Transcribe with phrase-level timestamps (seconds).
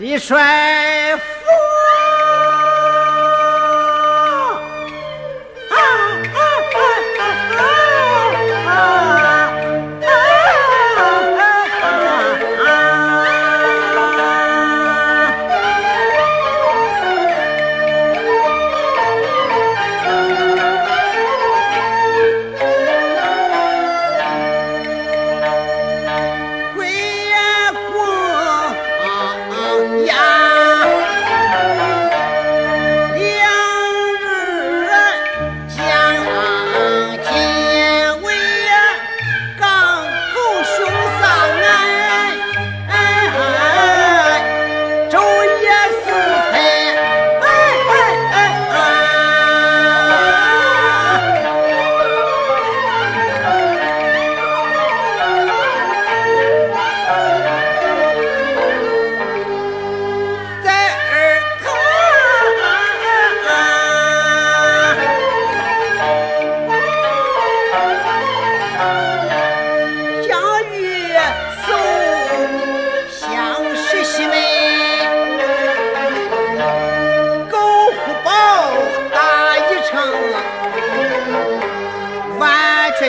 [0.00, 1.14] 李帅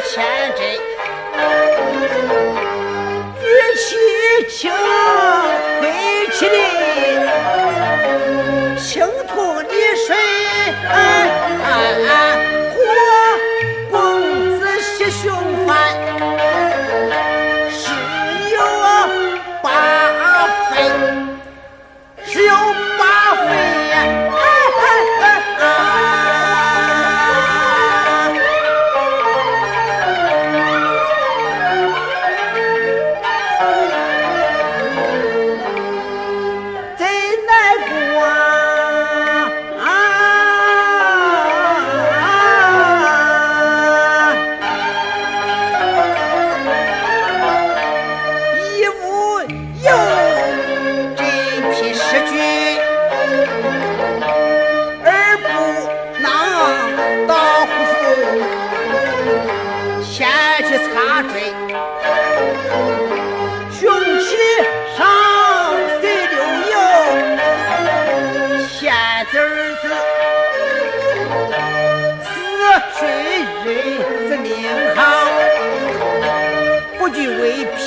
[0.04, 0.24] 千
[0.56, 0.62] 真
[3.40, 3.42] 紫
[3.78, 3.96] 气
[4.50, 4.82] 青龙
[5.82, 5.86] 黑
[6.32, 6.56] 气的
[8.80, 9.64] 青铜
[57.28, 57.34] 到
[57.66, 58.04] 户头
[60.02, 60.28] 先
[60.68, 60.92] 去擦
[61.24, 61.34] 嘴，
[63.72, 63.80] 胸
[64.20, 64.30] 气
[64.98, 65.00] 上，
[66.00, 66.36] 水流
[66.72, 66.74] 油，
[68.68, 68.80] 天
[69.32, 69.34] 日
[69.76, 69.84] 子
[72.24, 72.28] 是
[73.00, 73.00] 水
[73.66, 73.66] 日
[74.38, 74.46] 命
[74.96, 75.00] 好，
[76.98, 77.42] 不惧为
[77.78, 77.80] 贫。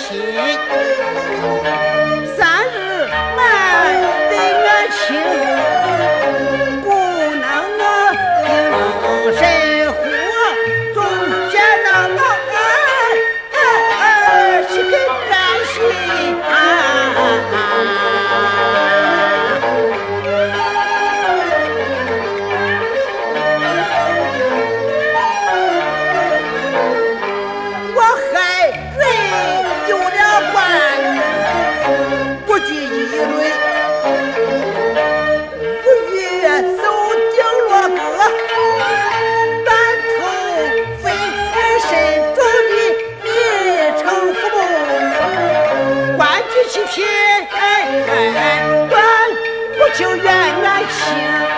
[50.86, 51.53] you.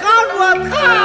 [0.00, 1.03] 他说他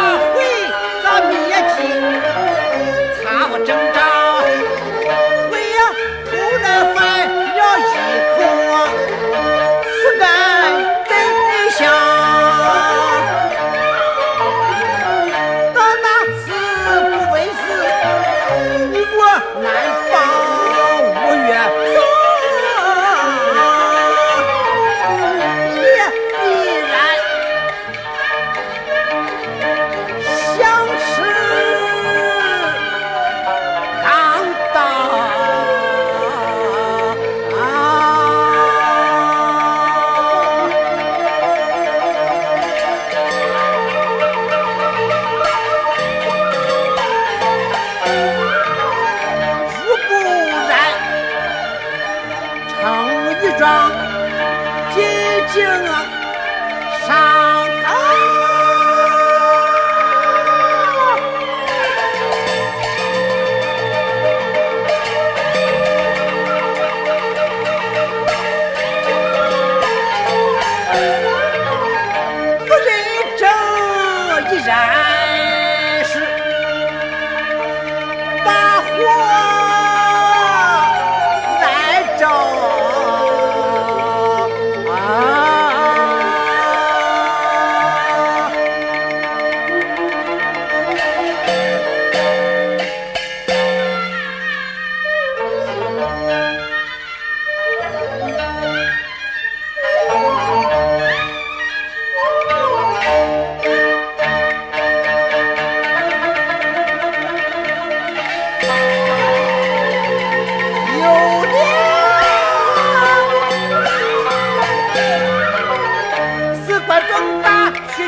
[55.60, 56.09] 府。
[56.09, 56.09] 井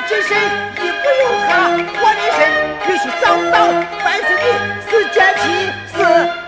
[0.02, 0.32] 大需谨慎，
[0.78, 1.50] 一不用他
[2.02, 2.40] 我的身，
[2.88, 3.56] 必须早到
[4.04, 4.46] 万岁的
[4.90, 5.44] 是贱妻
[5.94, 6.41] 是圣奸